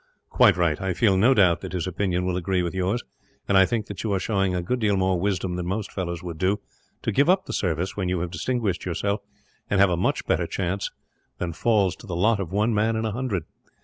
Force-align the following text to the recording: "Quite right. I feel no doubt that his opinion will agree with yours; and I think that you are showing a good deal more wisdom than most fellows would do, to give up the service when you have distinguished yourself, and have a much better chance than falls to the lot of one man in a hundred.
"Quite 0.29 0.57
right. 0.57 0.81
I 0.81 0.95
feel 0.95 1.15
no 1.15 1.35
doubt 1.35 1.61
that 1.61 1.73
his 1.73 1.85
opinion 1.85 2.25
will 2.25 2.35
agree 2.35 2.63
with 2.63 2.73
yours; 2.73 3.03
and 3.47 3.55
I 3.55 3.67
think 3.67 3.85
that 3.85 4.01
you 4.01 4.11
are 4.13 4.19
showing 4.19 4.55
a 4.55 4.61
good 4.63 4.79
deal 4.79 4.97
more 4.97 5.19
wisdom 5.19 5.57
than 5.57 5.67
most 5.67 5.91
fellows 5.91 6.23
would 6.23 6.39
do, 6.39 6.59
to 7.03 7.11
give 7.11 7.29
up 7.29 7.45
the 7.45 7.53
service 7.53 7.95
when 7.95 8.09
you 8.09 8.19
have 8.21 8.31
distinguished 8.31 8.83
yourself, 8.83 9.21
and 9.69 9.79
have 9.79 9.91
a 9.91 9.97
much 9.97 10.25
better 10.25 10.47
chance 10.47 10.89
than 11.37 11.53
falls 11.53 11.95
to 11.97 12.07
the 12.07 12.15
lot 12.15 12.39
of 12.39 12.51
one 12.51 12.73
man 12.73 12.95
in 12.95 13.05
a 13.05 13.11
hundred. 13.11 13.43